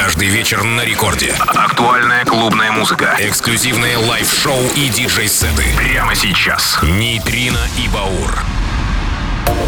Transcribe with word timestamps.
Каждый 0.00 0.28
вечер 0.28 0.62
на 0.62 0.84
рекорде. 0.84 1.34
Актуальная 1.48 2.24
клубная 2.24 2.70
музыка. 2.70 3.16
Эксклюзивные 3.18 3.96
лайв-шоу 3.96 4.60
и 4.76 4.88
диджей-сеты. 4.90 5.64
Прямо 5.76 6.14
сейчас. 6.14 6.78
Нейтрино 6.84 7.58
и 7.76 7.88
Баур. 7.88 8.44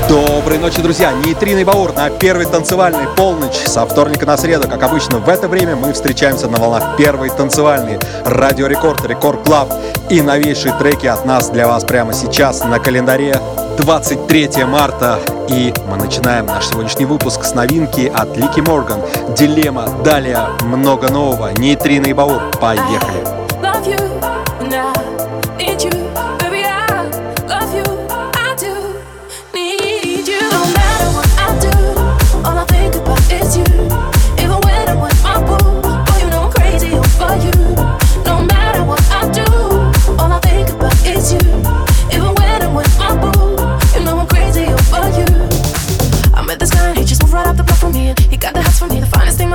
Доброй 0.08 0.58
ночи, 0.58 0.80
друзья! 0.80 1.11
Нейтрино 1.11 1.58
и 1.58 1.64
Баур 1.64 1.93
на 1.95 2.11
первой 2.11 2.46
танцевальной 2.46 3.08
полночь 3.16 3.56
со 3.66 3.85
вторника 3.85 4.25
на 4.25 4.37
среду. 4.37 4.69
Как 4.69 4.80
обычно, 4.85 5.19
в 5.19 5.29
это 5.29 5.48
время 5.48 5.75
мы 5.75 5.93
встречаемся 5.93 6.47
на 6.47 6.59
волнах 6.59 6.97
первой 6.97 7.31
танцевальной. 7.31 7.99
Радио 8.25 8.69
Рекорд, 8.69 9.05
Рекорд 9.05 9.43
Клаб 9.45 9.73
и 10.11 10.23
новейшие 10.23 10.73
треки 10.79 11.09
от 11.09 11.27
нас 11.27 11.51
для 11.51 11.67
вас 11.67 11.83
прямо 11.83 12.12
сейчас 12.12 12.65
на 12.65 12.79
календаре 12.79 13.35
23 13.81 14.65
марта, 14.67 15.19
и 15.49 15.73
мы 15.89 15.97
начинаем 15.97 16.45
наш 16.47 16.67
сегодняшний 16.67 17.07
выпуск 17.07 17.45
с 17.45 17.55
новинки 17.55 18.12
от 18.15 18.37
Лики 18.37 18.61
Морган. 18.61 19.01
Дилемма, 19.37 19.88
далее 20.05 20.48
много 20.62 21.09
нового. 21.09 21.51
Нейтрино 21.59 22.07
и 22.07 22.12
Баур, 22.12 22.43
поехали! 22.61 23.40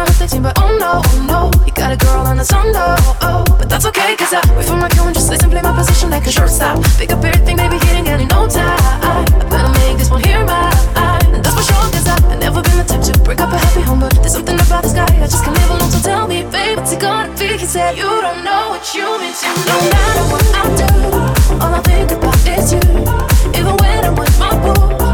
I 0.05 0.09
was 0.09 0.18
16, 0.18 0.44
but 0.44 0.54
oh 0.62 0.77
no, 0.77 1.02
oh 1.02 1.18
no. 1.26 1.66
You 1.66 1.73
got 1.73 1.91
a 1.91 1.98
girl 1.98 2.21
on 2.30 2.38
the 2.38 2.46
sun 2.46 2.71
though, 2.71 2.93
oh, 2.99 3.18
oh. 3.26 3.43
But 3.57 3.70
that's 3.70 3.85
okay, 3.90 4.16
cause 4.16 4.34
I 4.34 4.41
wait 4.54 4.66
for 4.66 4.77
my 4.77 4.88
cue 4.90 5.02
and 5.02 5.16
just 5.16 5.30
listen, 5.32 5.49
play 5.49 5.63
my 5.63 5.74
position 5.74 6.12
like 6.12 6.27
a 6.27 6.32
shortstop. 6.32 6.77
Pick 7.02 7.12
up 7.12 7.24
everything, 7.26 7.57
baby, 7.57 7.82
hitting 7.82 8.07
and 8.07 8.21
in 8.21 8.27
no 8.27 8.46
time. 8.46 8.77
I 9.02 9.26
better 9.49 9.74
make 9.82 9.98
this 9.98 10.12
one 10.12 10.21
here 10.21 10.46
my 10.46 10.70
eye. 10.93 11.18
And 11.34 11.43
that's 11.43 11.57
for 11.57 11.65
sure, 11.65 11.90
cause 11.90 12.05
I, 12.05 12.21
I've 12.30 12.40
never 12.40 12.62
been 12.62 12.77
the 12.77 12.85
type 12.85 13.02
to 13.02 13.18
break 13.26 13.41
up 13.41 13.52
a 13.52 13.57
happy 13.57 13.82
home, 13.82 14.02
but 14.02 14.13
there's 14.21 14.34
something 14.34 14.60
about 14.62 14.84
this 14.84 14.93
guy 14.93 15.10
I 15.10 15.26
just 15.26 15.43
can't 15.43 15.57
live 15.57 15.71
alone. 15.74 15.90
So 15.90 15.99
tell 16.05 16.27
me, 16.27 16.46
babe, 16.54 16.77
what's 16.77 16.93
it 16.93 17.02
gonna 17.02 17.34
be? 17.34 17.58
He 17.58 17.65
said, 17.65 17.98
You 17.98 18.05
don't 18.05 18.46
know 18.46 18.77
what 18.77 18.85
you 18.93 19.10
mean 19.18 19.34
to 19.34 19.41
to. 19.41 19.49
No 19.65 19.77
matter 19.90 20.26
what 20.30 20.46
I 20.54 20.63
do, 20.85 20.90
all 21.65 21.74
I 21.74 21.82
think 21.82 22.13
about 22.13 22.37
is 22.46 22.77
you. 22.77 22.85
Even 23.58 23.74
when 23.82 24.05
I'm 24.05 24.13
with 24.13 24.37
my 24.37 24.54
boo. 24.62 25.05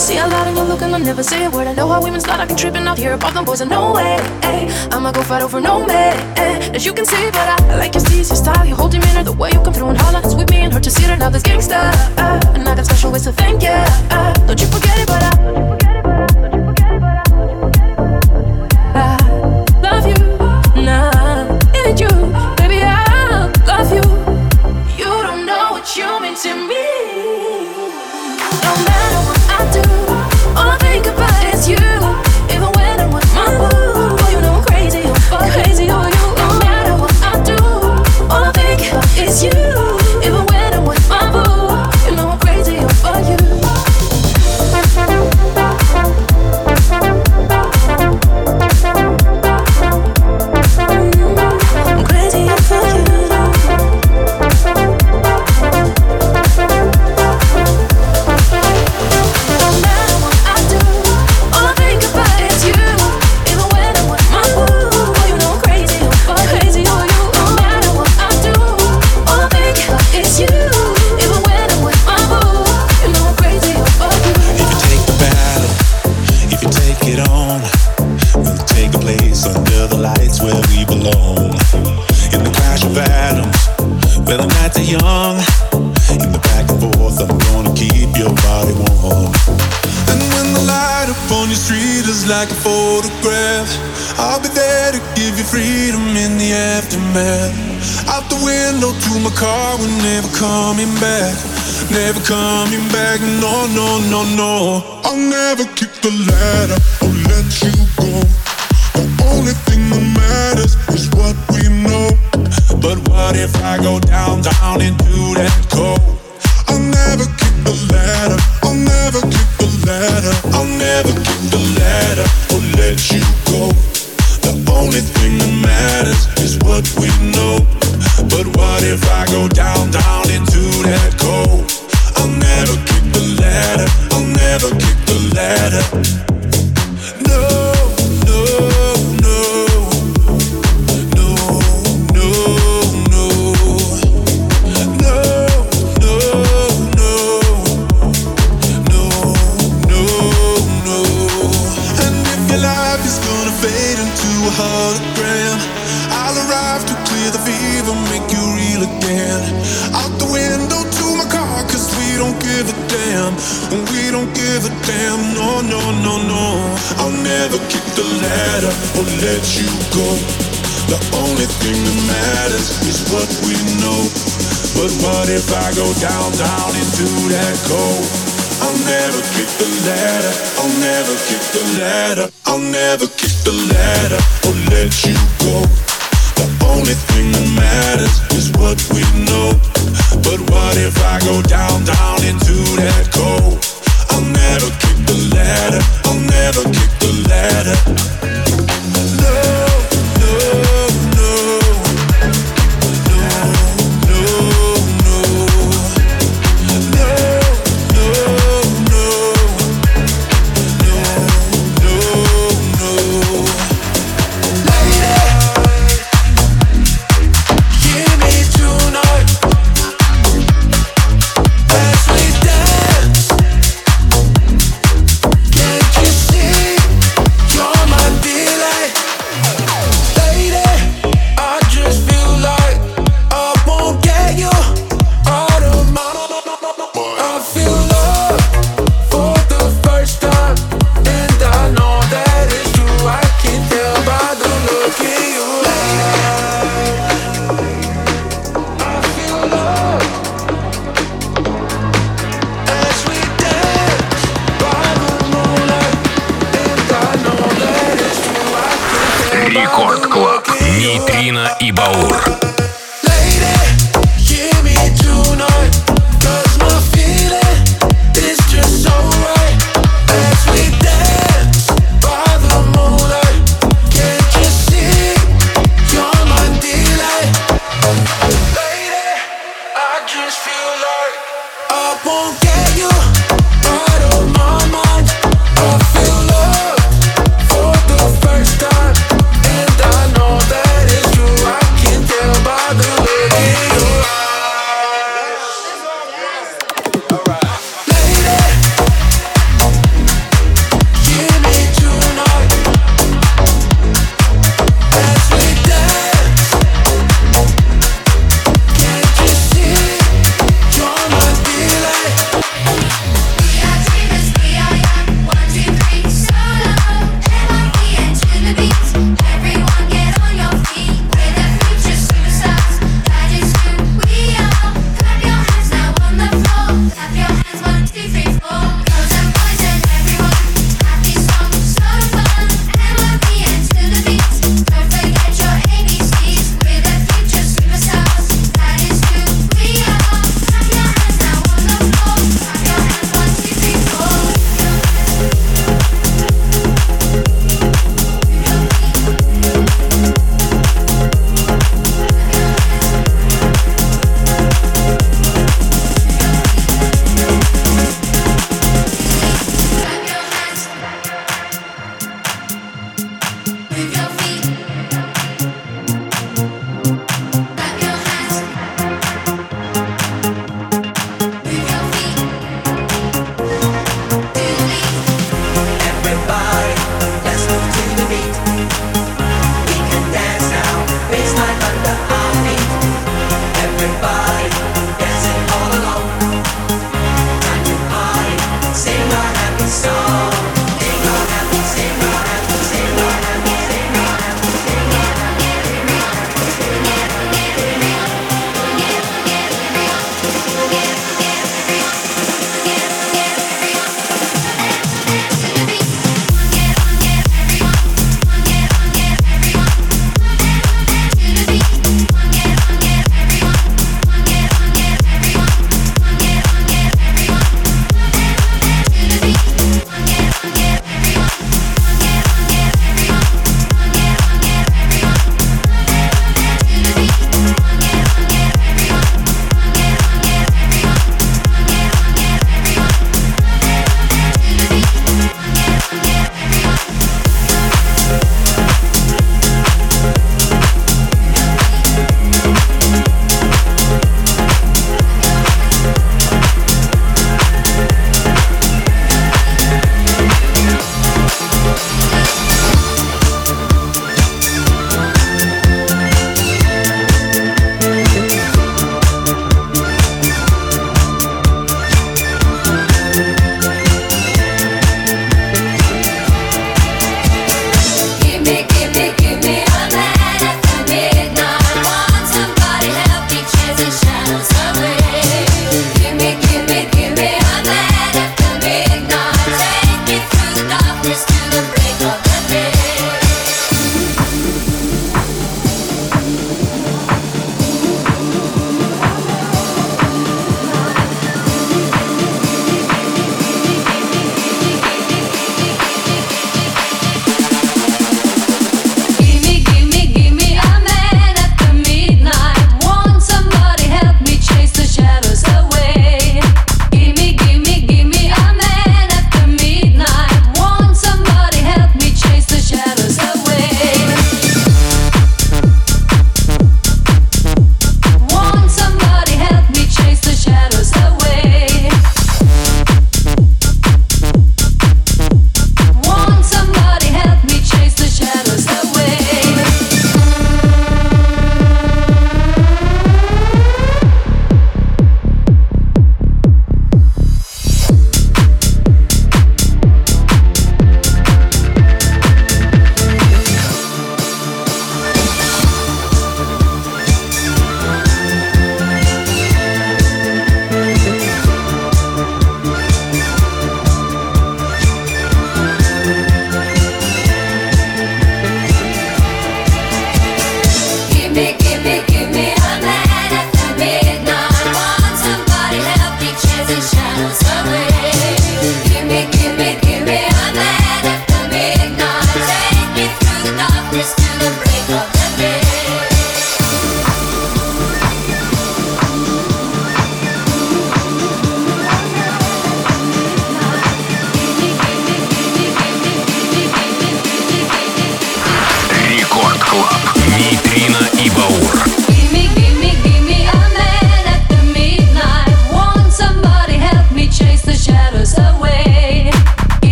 see 0.00 0.16
a 0.16 0.26
lot 0.26 0.46
in 0.46 0.56
your 0.56 0.64
look 0.64 0.80
and 0.80 0.94
I 0.94 0.98
never 0.98 1.22
say 1.22 1.44
a 1.44 1.50
word. 1.50 1.66
I 1.66 1.74
know 1.74 1.86
how 1.88 2.02
women 2.02 2.20
start 2.20 2.48
been 2.48 2.56
tripping 2.56 2.86
out 2.86 2.96
here 2.96 3.12
above 3.12 3.34
them 3.34 3.44
boys. 3.44 3.60
are 3.60 3.66
no 3.66 3.92
way, 3.92 4.16
ay, 4.42 4.88
I'ma 4.92 5.12
go 5.12 5.22
fight 5.22 5.42
over 5.42 5.60
no 5.60 5.84
man. 5.84 6.16
As 6.74 6.86
you 6.86 6.94
can 6.94 7.04
see, 7.04 7.30
but 7.30 7.46
I, 7.54 7.56
I 7.68 7.76
like 7.76 7.94
your 7.94 8.02
steez, 8.02 8.28
your 8.30 8.36
style, 8.36 8.64
your 8.64 8.76
whole 8.76 8.88
demeanor, 8.88 9.24
the 9.24 9.32
way 9.32 9.50
you 9.52 9.60
come 9.60 9.74
through 9.74 9.88
and 9.88 9.98
holla. 9.98 10.20
It's 10.24 10.34
with 10.34 10.50
me 10.50 10.58
and 10.58 10.72
her 10.72 10.80
to 10.80 10.90
see 10.90 11.04
it. 11.04 11.18
now. 11.18 11.28
This 11.28 11.42
gangsta, 11.42 11.92
uh, 12.18 12.54
and 12.54 12.66
I 12.68 12.74
got 12.74 12.86
special 12.86 13.12
ways 13.12 13.24
to 13.24 13.32
thank 13.32 13.62
ya. 13.62 13.84
Uh, 14.10 14.32
don't 14.46 14.60
you 14.60 14.66
forget 14.68 14.98
it, 14.98 15.06
but 15.06 15.22
I. 15.22 15.30
to 26.42 26.54
me 26.54 26.89
is 39.30 39.44
you. 39.44 39.69
Never 101.90 102.20
coming 102.20 102.86
back, 102.90 103.20
no, 103.20 103.66
no, 103.66 103.98
no, 103.98 104.22
no. 104.36 105.00
I'll 105.04 105.16
never 105.16 105.64
kick 105.74 105.90
the 106.02 106.10
ladder 106.30 106.78
or 107.02 107.12
let 107.26 107.50
you 107.62 107.74
go. 107.98 108.22
The 108.94 109.06
only 109.26 109.54
thing 109.66 109.90
that 109.90 110.04
matters 110.14 110.76
is 110.94 111.10
what 111.10 111.34
we 111.50 111.68
know. 111.68 112.10
But 112.80 113.08
what 113.08 113.36
if 113.36 113.56
I 113.56 113.78
go 113.78 113.98
down, 113.98 114.42
down 114.42 114.80
into 114.80 115.34
that 115.34 115.66
cold? 115.70 115.99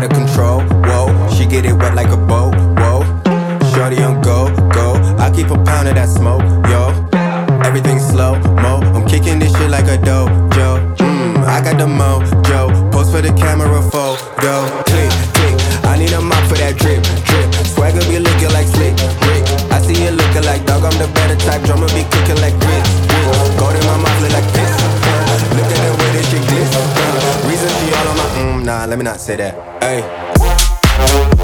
Out 0.00 0.10
of 0.10 0.16
control, 0.16 0.60
whoa. 0.88 1.12
She 1.28 1.44
get 1.44 1.66
it 1.66 1.74
wet 1.74 1.94
like 1.94 2.08
a 2.08 2.16
boat, 2.16 2.56
whoa. 2.80 3.04
Shorty 3.68 4.00
on 4.00 4.22
go, 4.22 4.48
go. 4.72 4.96
I 5.20 5.28
keep 5.28 5.50
a 5.50 5.60
pound 5.60 5.88
of 5.88 5.94
that 5.94 6.08
smoke, 6.08 6.40
yo. 6.72 6.88
Everything 7.68 8.00
slow, 8.00 8.40
mo. 8.64 8.80
I'm 8.96 9.04
kicking 9.06 9.38
this 9.38 9.52
shit 9.52 9.68
like 9.68 9.92
a 9.92 10.00
dojo. 10.00 10.96
Mmm, 10.96 11.44
I 11.44 11.60
got 11.60 11.76
the 11.76 11.84
mojo. 11.84 12.90
Post 12.90 13.12
for 13.12 13.20
the 13.20 13.28
camera, 13.36 13.68
photo. 13.92 14.64
Click, 14.88 15.12
click. 15.36 15.60
I 15.84 15.98
need 16.00 16.16
a 16.16 16.20
mop 16.22 16.48
for 16.48 16.56
that 16.56 16.80
drip, 16.80 17.04
drip. 17.28 17.52
Swagger 17.68 18.00
be 18.08 18.24
looking 18.24 18.52
like 18.56 18.72
slick, 18.72 18.96
Rick. 19.28 19.44
I 19.68 19.84
see 19.84 20.00
you 20.00 20.16
looking 20.16 20.48
like 20.48 20.64
dog. 20.64 20.80
I'm 20.80 20.96
the 20.96 21.12
better 21.12 21.36
type. 21.44 21.60
Drummer 21.68 21.92
be 21.92 22.08
cooking 22.08 22.40
like 22.40 22.56
grits. 22.56 22.88
Gold 23.60 23.76
in 23.76 23.84
my 23.84 24.00
mouth 24.00 24.20
look 24.24 24.32
like 24.32 24.48
piss. 24.56 24.72
Look 25.60 25.68
at 25.68 25.76
the 25.76 25.92
way 25.92 26.08
this 26.16 26.24
shit 26.32 26.40
glitz. 26.48 27.09
Mm, 28.34 28.64
nah. 28.64 28.84
Let 28.84 28.98
me 28.98 29.04
not 29.04 29.20
say 29.20 29.36
that. 29.36 29.54
Hey. 29.82 31.39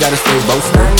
gotta 0.00 0.16
stay 0.16 0.38
both 0.46 0.64
sides. 0.64 0.93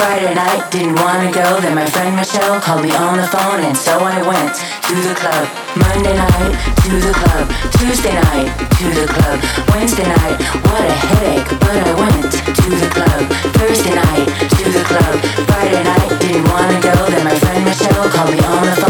Friday 0.00 0.34
night, 0.34 0.70
didn't 0.70 0.94
wanna 0.96 1.30
go. 1.30 1.60
Then 1.60 1.74
my 1.74 1.84
friend 1.84 2.16
Michelle 2.16 2.58
called 2.58 2.82
me 2.82 2.90
on 2.90 3.18
the 3.18 3.28
phone, 3.28 3.60
and 3.60 3.76
so 3.76 4.00
I 4.00 4.16
went 4.24 4.54
to 4.88 4.94
the 4.96 5.14
club. 5.14 5.44
Monday 5.76 6.16
night, 6.16 6.52
to 6.84 6.92
the 7.04 7.12
club. 7.12 7.44
Tuesday 7.76 8.14
night, 8.14 8.48
to 8.80 8.86
the 8.96 9.06
club. 9.12 9.38
Wednesday 9.76 10.08
night, 10.08 10.40
what 10.64 10.80
a 10.80 10.96
headache, 11.04 11.50
but 11.60 11.76
I 11.84 11.92
went 12.00 12.32
to 12.32 12.68
the 12.80 12.88
club. 12.96 13.22
Thursday 13.60 13.94
night, 13.94 14.28
to 14.56 14.64
the 14.72 14.84
club. 14.88 15.20
Friday 15.52 15.84
night, 15.84 16.08
didn't 16.18 16.48
wanna 16.48 16.80
go. 16.80 16.96
Then 17.12 17.24
my 17.24 17.36
friend 17.36 17.62
Michelle 17.66 18.08
called 18.08 18.32
me 18.32 18.40
on 18.40 18.64
the 18.64 18.76
phone. 18.80 18.89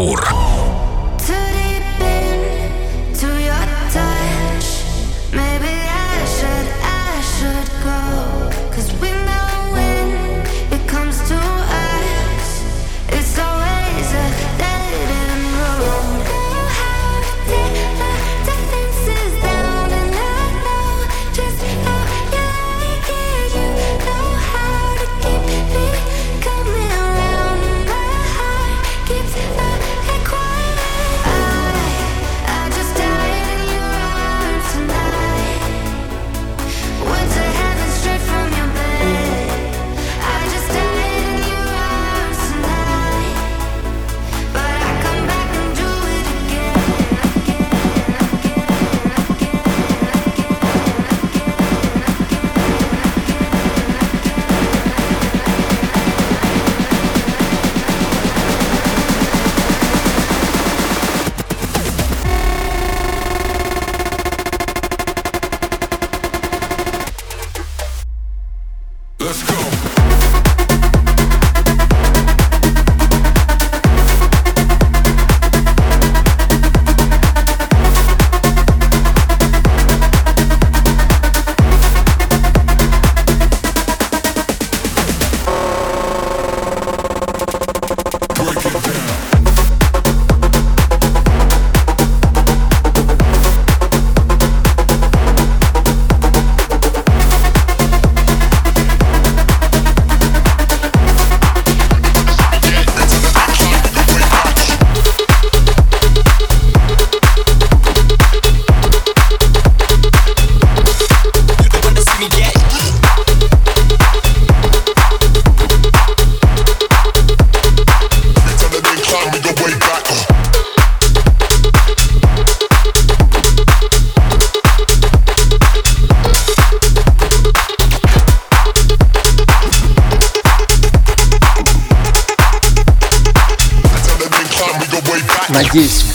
Баур. 0.00 0.39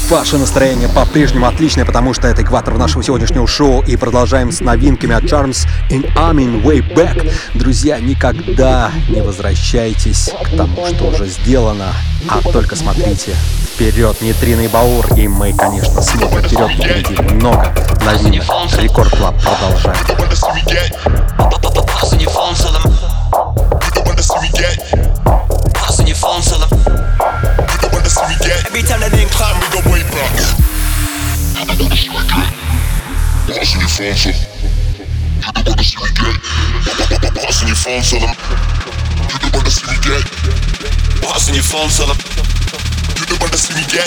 Ваше 0.10 0.38
настроение 0.38 0.90
по-прежнему 0.90 1.48
отличное, 1.48 1.86
потому 1.86 2.14
что 2.14 2.28
это 2.28 2.42
экватор 2.44 2.78
нашего 2.78 3.04
сегодняшнего 3.04 3.48
шоу. 3.48 3.82
И 3.84 3.96
продолжаем 3.96 4.52
с 4.52 4.60
новинками 4.62 5.16
от 5.16 5.24
Charms 5.24 5.68
in 5.90 6.06
Amin 6.16 6.64
Way 6.64 6.94
Back. 6.94 7.32
Друзья, 7.54 8.00
никогда 8.00 8.92
не 9.10 9.22
возвращайтесь 9.22 10.32
к 10.44 10.58
тому, 10.58 10.86
что 10.88 11.06
уже 11.06 11.28
сделано, 11.28 11.94
а 12.28 12.42
только 12.42 12.76
смотрите 12.76 13.36
вперед, 13.74 14.22
нейтриный 14.22 14.68
баур. 14.68 15.08
И 15.18 15.28
мы, 15.28 15.54
конечно, 15.54 16.02
смотрим 16.02 16.44
вперед, 16.44 16.72
впереди 16.72 17.22
много 17.34 17.74
новинок. 18.06 18.46
Рекорд 18.78 19.16
Клаб 19.16 19.36
продолжаем. 19.42 19.98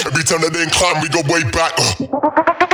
Every 0.07 0.25
time 0.25 0.41
that 0.41 0.53
name 0.53 0.71
climb, 0.71 1.03
we 1.03 1.09
go 1.09 1.21
way 1.29 1.45
back. 1.51 1.73
Uh. 1.79 2.68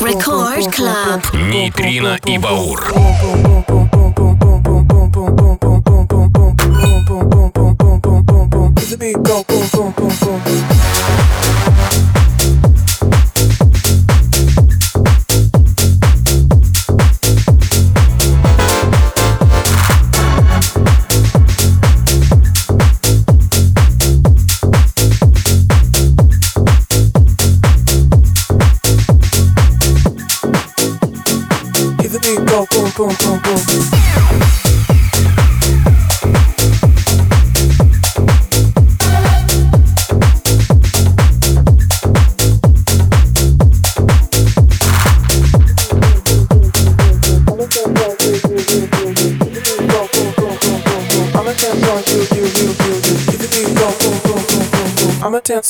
Record 0.00 0.70
Club 0.70 1.34
Нейтрино 1.34 2.18
и 2.26 2.36
Баур 2.36 2.92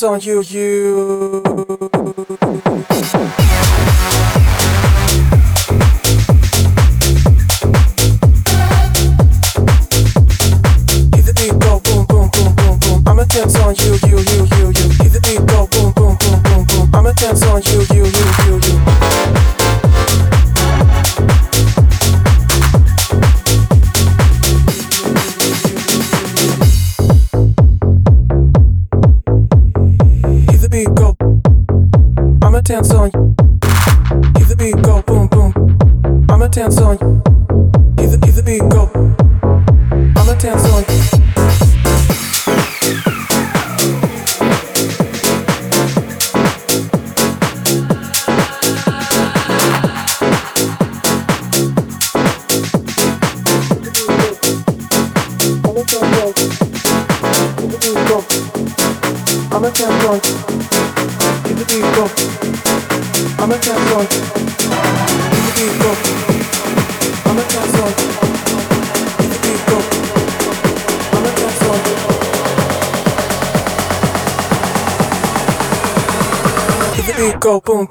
on 0.02 0.20
you, 0.20 0.40
you. 0.42 0.91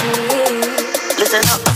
key. 0.00 1.18
Listen 1.18 1.44
up. 1.48 1.73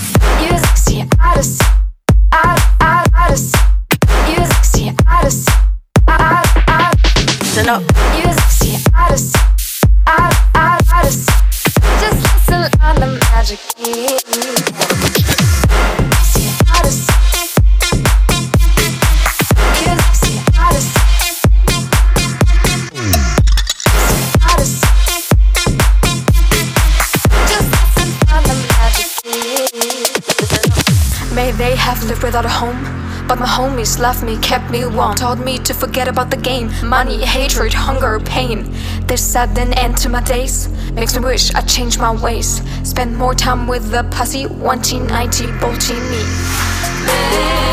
Homies 33.98 34.00
left 34.00 34.22
me, 34.22 34.36
kept 34.38 34.70
me 34.70 34.86
warm, 34.86 35.14
taught 35.14 35.38
me 35.38 35.58
to 35.58 35.74
forget 35.74 36.08
about 36.08 36.30
the 36.30 36.36
game. 36.36 36.70
Money, 36.84 37.24
hatred, 37.24 37.72
hunger, 37.72 38.20
pain. 38.20 38.72
This 39.06 39.22
sudden 39.22 39.72
end 39.74 39.96
to 39.98 40.08
my 40.08 40.22
days 40.22 40.68
makes 40.92 41.16
me 41.16 41.24
wish 41.24 41.54
I 41.54 41.60
changed 41.62 41.98
my 41.98 42.12
ways. 42.22 42.62
Spend 42.88 43.16
more 43.16 43.34
time 43.34 43.66
with 43.66 43.90
the 43.90 44.04
pussy, 44.10 44.46
wanting, 44.46 45.06
190 45.06 45.46
bolting 45.60 46.02
me. 46.10 46.22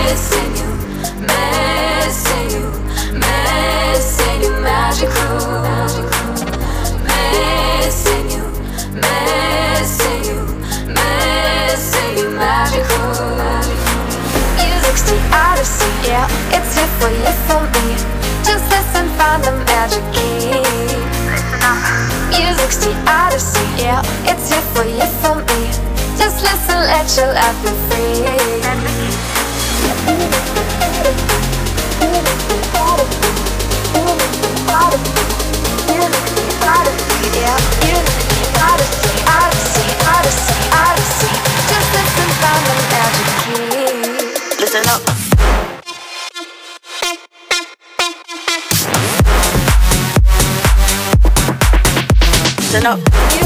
Missing 0.06 0.55
the 15.66 16.08
yeah, 16.08 16.28
it's 16.54 16.76
here 16.76 16.92
for 17.00 17.10
you, 17.10 17.34
for 17.48 17.62
me. 17.74 17.98
Just 18.46 18.66
listen, 18.70 19.10
find 19.18 19.44
the 19.44 19.52
magic 19.66 20.06
key. 20.14 20.62
Music's 22.30 22.78
the 22.86 22.94
odyssey, 23.10 23.66
yeah, 23.82 24.02
it's 24.30 24.50
here 24.50 24.62
for 24.74 24.86
you, 24.86 25.08
for 25.22 25.36
me. 25.36 25.62
Just 26.18 26.44
listen, 26.46 26.78
let 26.86 27.08
your 27.18 27.34
life 27.34 27.58
be 27.64 27.72
free. 27.90 28.16
Yeah, 37.36 37.58
music, 37.82 38.50
odyssey, 38.64 39.16
odyssey, 39.28 39.88
odyssey, 40.08 40.60
odyssey 40.72 41.34
Just 41.68 41.90
listen, 41.94 42.30
find 42.40 42.64
the 42.66 42.76
magic 42.92 43.28
key 43.44 43.86
listen 44.66 44.90
up. 44.90 45.25
Listen 52.76 52.88
up. 52.88 53.45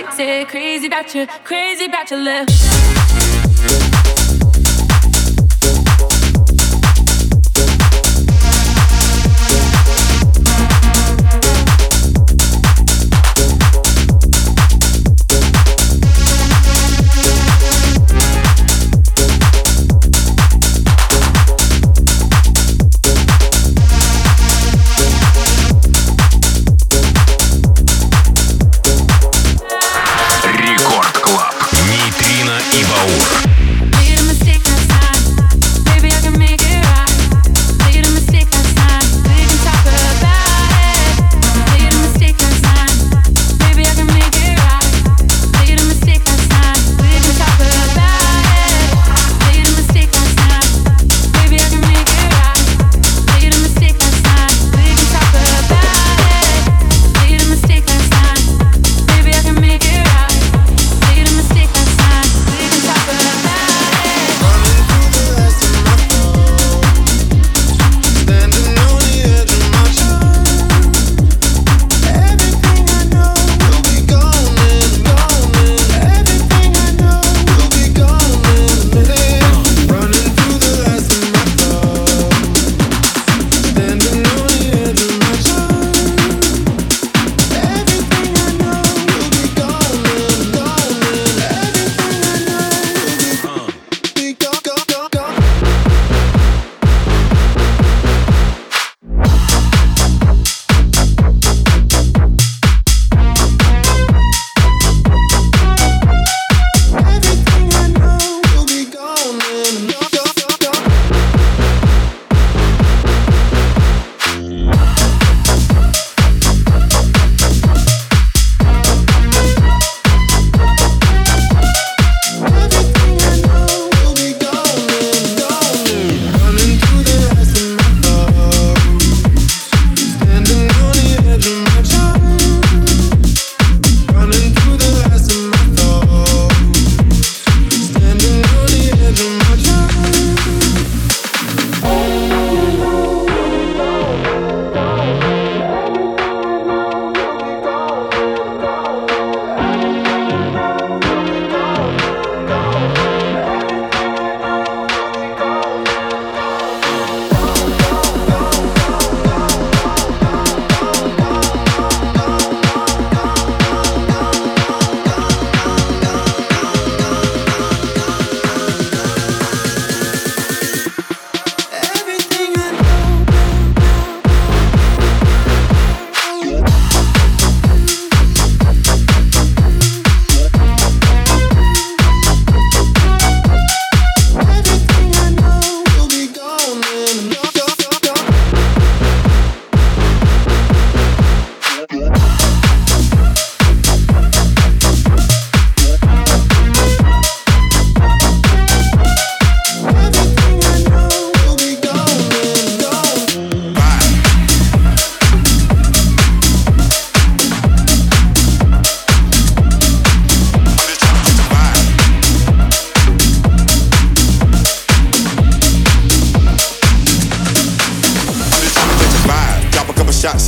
excited, 0.00 0.48
crazy 0.48 0.86
about 0.86 1.14
you, 1.14 1.26
crazy 1.44 1.84
about 1.86 2.10
your 2.10 2.20
love. 2.20 3.29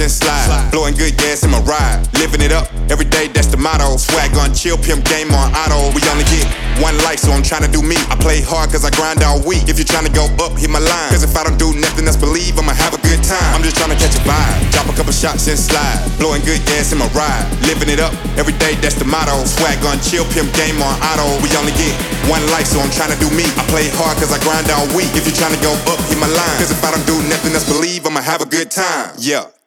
And 0.03 0.11
slide. 0.11 0.69
Blowing 0.75 0.99
good 0.99 1.15
gas 1.17 1.47
in 1.47 1.51
my 1.55 1.63
ride. 1.63 2.03
Living 2.19 2.43
it 2.43 2.51
up 2.51 2.67
every 2.91 3.07
day, 3.07 3.31
that's 3.31 3.47
the 3.47 3.57
motto. 3.57 3.97
Swag 3.97 4.35
on 4.35 4.51
chill, 4.51 4.75
pimp 4.77 5.07
game 5.07 5.31
on 5.31 5.55
auto. 5.55 5.95
We 5.95 6.03
only 6.11 6.27
get 6.27 6.43
one 6.83 6.99
life, 7.07 7.23
so 7.23 7.31
I'm 7.31 7.47
trying 7.47 7.63
to 7.63 7.71
do 7.71 7.81
me. 7.87 7.95
I 8.11 8.19
play 8.19 8.43
hard 8.43 8.75
cause 8.75 8.83
I 8.83 8.91
grind 8.91 9.23
all 9.23 9.39
week. 9.47 9.71
If 9.71 9.79
you're 9.79 9.87
trying 9.87 10.11
to 10.11 10.15
go 10.15 10.27
up, 10.43 10.59
hit 10.59 10.69
my 10.69 10.83
line. 10.83 11.11
Cause 11.15 11.23
if 11.23 11.39
I 11.39 11.47
don't 11.47 11.57
do 11.57 11.71
nothing 11.79 12.11
else, 12.11 12.19
believe 12.19 12.59
I'ma 12.59 12.75
have 12.75 12.99
a 12.99 13.01
good 13.07 13.23
time. 13.23 13.55
I'm 13.55 13.63
just 13.63 13.79
trying 13.79 13.95
to 13.95 13.99
catch 13.99 14.19
a 14.19 14.23
vibe. 14.27 14.75
Drop 14.75 14.91
a 14.91 14.95
couple 14.99 15.15
shots 15.15 15.47
and 15.47 15.59
slide. 15.59 16.03
Blowing 16.19 16.43
good 16.43 16.59
gas 16.67 16.91
in 16.91 16.99
my 16.99 17.07
ride. 17.15 17.47
Living 17.71 17.87
it 17.87 18.03
up 18.03 18.11
every 18.35 18.59
day, 18.59 18.75
that's 18.83 18.99
the 18.99 19.07
motto. 19.07 19.39
Swag 19.47 19.79
on 19.87 20.03
chill, 20.03 20.27
pimp 20.35 20.51
game 20.59 20.83
on 20.83 20.95
auto. 20.99 21.31
We 21.47 21.49
only 21.55 21.73
get 21.79 21.95
one 22.27 22.43
life, 22.51 22.67
so 22.67 22.83
I'm 22.83 22.91
trying 22.91 23.15
to 23.15 23.21
do 23.23 23.31
me. 23.31 23.47
I 23.55 23.63
play 23.71 23.87
hard 23.95 24.19
cause 24.19 24.35
I 24.35 24.43
grind 24.43 24.67
all 24.75 24.91
week. 24.99 25.15
If 25.15 25.31
you're 25.31 25.39
trying 25.39 25.55
to 25.55 25.63
go 25.63 25.71
up, 25.87 26.03
hit 26.11 26.19
my 26.19 26.27
line. 26.27 26.59
Cause 26.59 26.75
if 26.75 26.83
I 26.83 26.91
don't 26.91 27.07
do 27.07 27.15
nothing 27.31 27.55
else, 27.55 27.71
believe 27.71 28.03
I'ma 28.03 28.21
have 28.21 28.43
a 28.43 28.49
good 28.51 28.67
time. 28.75 29.15
Yeah. 29.23 29.62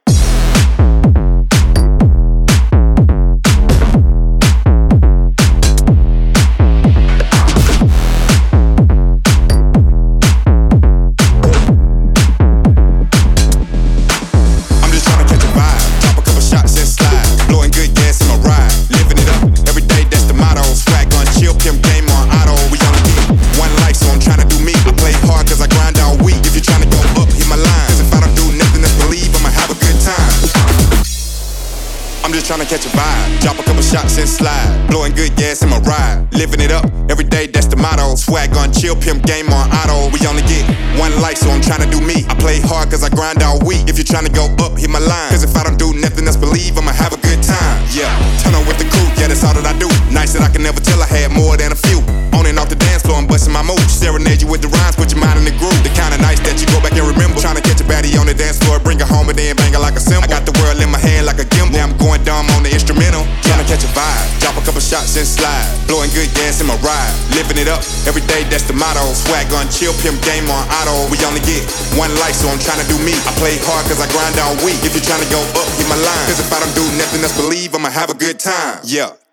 Catch 32.76 32.86
a 32.86 32.97
vibe. 32.97 33.41
Drop 33.41 33.57
a 33.59 33.63
couple 33.63 33.82
shots 33.82 34.17
and 34.17 34.28
slide. 34.28 34.67
Blowing 34.89 35.13
good 35.13 35.36
gas 35.36 35.63
in 35.63 35.69
my 35.69 35.80
ride. 35.80 36.28
Living 36.34 36.59
it 36.59 36.71
up 36.71 36.86
every 37.09 37.23
day, 37.23 37.47
that's 37.47 37.67
the 37.67 37.76
motto. 37.76 38.15
Swag 38.15 38.51
on 38.57 38.73
chill, 38.73 38.95
pimp 38.95 39.23
game 39.23 39.47
on 39.47 39.71
auto. 39.71 40.11
We 40.11 40.19
only 40.28 40.43
get 40.43 40.67
one 40.99 41.15
life, 41.21 41.38
so 41.38 41.49
I'm 41.49 41.61
trying 41.61 41.88
to 41.88 41.89
do 41.89 42.03
me. 42.03 42.28
I 42.28 42.36
play 42.36 42.59
hard 42.59 42.91
cause 42.91 43.03
I 43.03 43.09
grind 43.09 43.41
all 43.43 43.59
week. 43.63 43.88
If 43.88 43.95
you're 43.97 44.11
trying 44.11 44.28
to 44.28 44.34
go 44.34 44.51
up, 44.59 44.78
hit 44.78 44.89
my 44.89 44.99
line. 44.99 45.32
Cause 45.32 45.43
if 45.43 45.55
I 45.55 45.63
don't 45.63 45.80
do 45.80 45.93
nothing 45.93 46.28
else, 46.28 46.36
believe 46.36 46.78
I'ma 46.78 46.91
have 46.91 47.13
a 47.13 47.21
good 47.23 47.41
time. 47.41 47.80
Yeah, 47.95 48.11
turn 48.43 48.55
on 48.55 48.67
with 48.67 48.78
the 48.78 48.88
crew, 48.91 49.07
yeah, 49.15 49.32
that's 49.32 49.43
all 49.43 49.55
that 49.55 49.63
I 49.63 49.76
do. 49.80 49.88
Nice 50.11 50.34
that 50.36 50.43
I 50.43 50.51
can 50.51 50.63
never 50.63 50.82
tell 50.84 50.99
I 50.99 51.07
had 51.07 51.32
more 51.32 51.55
than 51.55 51.71
a 51.71 51.80
few. 51.80 52.03
On 52.36 52.43
and 52.43 52.59
off 52.59 52.67
the 52.67 52.76
dance 52.76 53.03
floor, 53.07 53.15
I'm 53.15 53.28
busting 53.28 53.53
my 53.55 53.63
moves. 53.63 53.95
Serenade 53.95 54.43
you 54.43 54.51
with 54.51 54.59
the 54.59 54.67
rhymes, 54.67 54.99
put 54.99 55.15
your 55.15 55.23
mind 55.23 55.39
in 55.39 55.45
the 55.47 55.55
groove. 55.55 55.80
The 55.88 55.93
kind 55.95 56.11
of 56.11 56.19
nights 56.19 56.43
that 56.43 56.59
you 56.59 56.67
go 56.67 56.84
back 56.84 56.91
and 56.99 57.07
remember. 57.07 57.39
Trying 57.39 57.55
to 57.55 57.64
baddie 57.86 58.17
on 58.19 58.25
the 58.25 58.33
dance 58.33 58.57
floor, 58.59 58.77
bring 58.81 58.99
her 58.99 59.07
home 59.07 59.29
and 59.29 59.38
then 59.38 59.55
bang 59.55 59.73
her 59.73 59.81
like 59.81 59.95
a 59.95 60.03
cymbal. 60.03 60.25
I 60.25 60.27
got 60.27 60.45
the 60.45 60.53
world 60.61 60.81
in 60.81 60.89
my 60.89 60.99
hand 60.99 61.25
like 61.25 61.39
a 61.39 61.47
gimbal. 61.47 61.77
Now 61.77 61.88
I'm 61.88 61.97
going 61.97 62.21
dumb 62.25 62.45
on 62.57 62.65
the 62.65 62.71
instrumental. 62.73 63.23
Trying 63.45 63.61
to 63.63 63.67
catch 63.67 63.86
a 63.86 63.91
vibe, 63.93 64.27
drop 64.41 64.57
a 64.57 64.63
couple 64.65 64.81
shots 64.81 65.15
and 65.15 65.25
slide. 65.25 65.65
Blowing 65.88 66.09
good 66.11 66.29
gas 66.36 66.59
in 66.61 66.67
my 66.67 66.77
ride. 66.83 67.13
Living 67.33 67.57
it 67.61 67.69
up 67.69 67.81
every 68.09 68.25
day, 68.25 68.43
that's 68.49 68.67
the 68.67 68.75
motto. 68.75 69.03
Swag 69.13 69.47
on 69.53 69.69
chill, 69.69 69.93
pimp 70.01 70.19
game 70.25 70.49
on 70.49 70.63
auto. 70.83 71.07
We 71.13 71.17
only 71.23 71.43
get 71.45 71.63
one 71.95 72.11
life, 72.21 72.36
so 72.36 72.49
I'm 72.51 72.61
trying 72.61 72.81
to 72.81 72.88
do 72.89 72.97
me. 73.01 73.13
I 73.25 73.31
play 73.39 73.57
hard 73.63 73.86
cause 73.88 74.01
I 74.01 74.07
grind 74.11 74.36
all 74.41 74.57
week. 74.65 74.81
If 74.86 74.93
you're 74.93 75.05
trying 75.05 75.23
to 75.23 75.31
go 75.31 75.41
up, 75.55 75.67
hit 75.79 75.88
my 75.88 75.97
line. 75.97 76.25
Cause 76.29 76.41
if 76.41 76.49
I 76.51 76.59
don't 76.59 76.75
do 76.75 76.86
nothing 76.99 77.21
else, 77.21 77.36
believe 77.38 77.73
I'ma 77.73 77.89
have 77.89 78.09
a 78.09 78.17
good 78.17 78.39
time. 78.39 78.81
Yeah. 78.83 79.24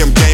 On 0.00 0.31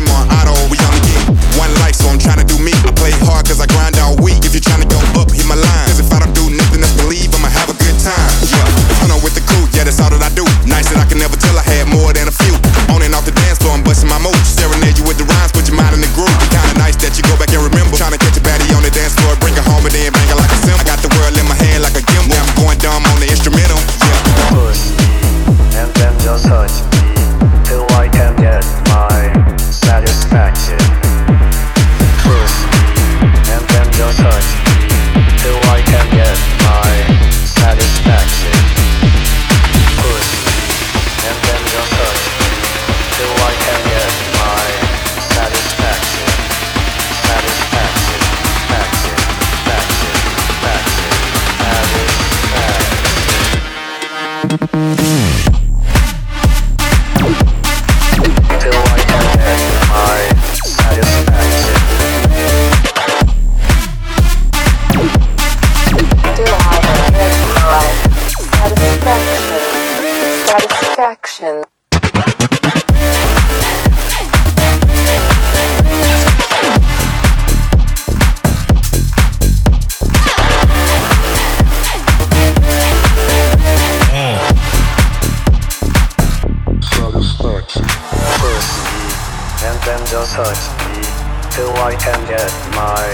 just 90.08 90.32
touch 90.32 90.72
me 90.88 91.04
till 91.52 91.68
I 91.84 91.92
can 92.00 92.16
get 92.24 92.48
my 92.72 93.04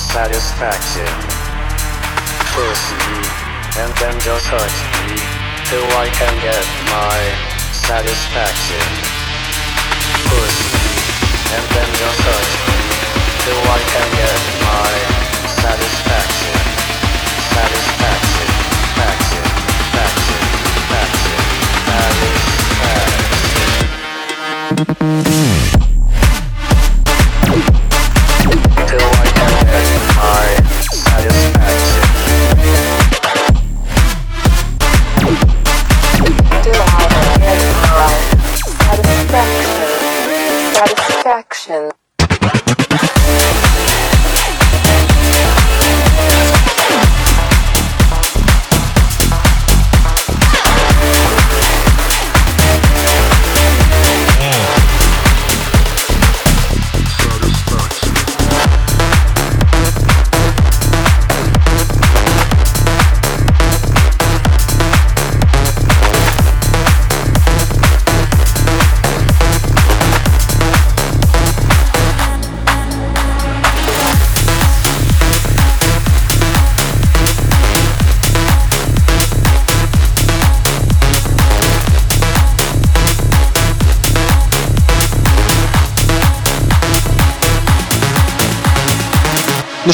satisfaction. 0.00 1.04
Push 2.56 2.84
me 3.04 3.20
and 3.76 3.92
then 4.00 4.16
just 4.24 4.48
touch 4.48 4.76
me 5.04 5.20
till 5.68 5.84
I 5.92 6.08
can 6.08 6.32
get 6.40 6.64
my 6.88 7.20
satisfaction. 7.76 8.80
Push 10.24 10.56
me 10.72 10.88
and 11.52 11.64
then 11.68 11.88
just 12.00 12.16
touch 12.24 12.52
me 12.64 12.80
till 13.44 13.60
I 13.68 13.80
can 13.92 14.08
get 14.16 14.40
my 14.64 14.88
satisfaction. 15.52 16.56
Satisfaction, 17.52 18.48
faction, 18.96 19.44
faction, 19.92 20.40
faction, 20.88 21.44
satisfaction. 25.28 25.67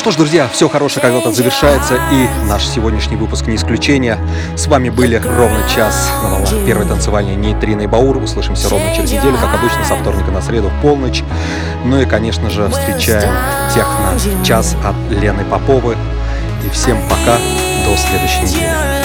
Что 0.05 0.11
ж, 0.11 0.17
друзья, 0.17 0.51
все 0.53 0.69
хорошее 0.69 1.01
когда-то 1.01 1.33
завершается, 1.33 1.95
и 2.13 2.29
наш 2.47 2.67
сегодняшний 2.67 3.17
выпуск 3.17 3.47
не 3.47 3.57
исключение. 3.57 4.19
С 4.55 4.67
вами 4.67 4.91
были 4.91 5.17
ровно 5.17 5.67
час 5.75 6.11
на 6.23 6.29
волнах 6.29 6.67
первой 6.67 6.85
танцевальной 6.85 7.37
Нейтрина 7.37 7.81
и 7.81 7.87
Баур. 7.87 8.19
Услышимся 8.19 8.69
ровно 8.69 8.95
через 8.95 9.13
неделю, 9.13 9.39
как 9.39 9.55
обычно, 9.55 9.83
со 9.83 9.97
вторника 9.97 10.31
на 10.31 10.43
среду 10.43 10.69
в 10.69 10.83
полночь. 10.83 11.25
Ну 11.87 11.99
и, 12.03 12.05
конечно 12.05 12.51
же, 12.51 12.69
встречаем 12.69 13.33
техно 13.73 14.45
час 14.45 14.77
от 14.85 14.95
Лены 15.11 15.43
Поповы. 15.47 15.97
И 16.67 16.69
всем 16.69 16.99
пока, 17.09 17.39
до 17.87 17.97
следующей 17.97 18.43
недели. 18.43 19.04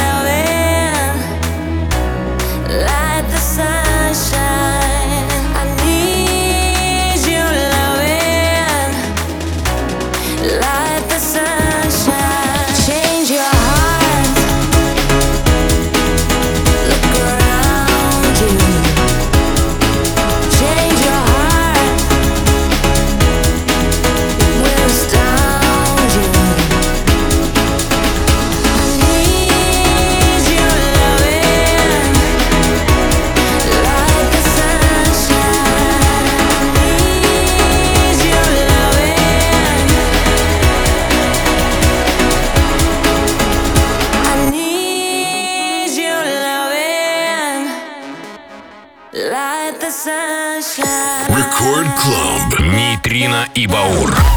И 53.59 53.67
Баур. 53.67 54.28